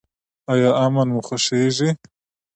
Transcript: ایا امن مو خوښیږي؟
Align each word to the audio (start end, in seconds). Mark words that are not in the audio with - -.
ایا 0.51 0.69
امن 0.83 1.07
مو 1.13 1.21
خوښیږي؟ 1.27 1.89